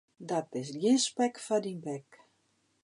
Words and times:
Dat 0.29 0.49
is 0.61 0.69
gjin 0.81 0.99
spek 1.07 1.35
foar 1.45 1.63
dyn 1.65 1.79
bek. 1.85 2.09